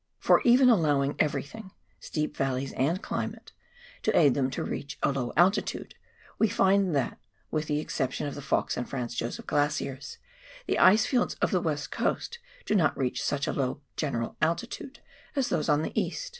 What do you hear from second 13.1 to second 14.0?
such a low